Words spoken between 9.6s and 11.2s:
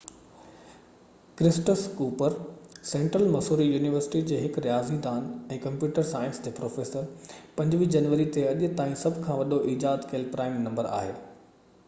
ايجاد ڪيل prime number آهي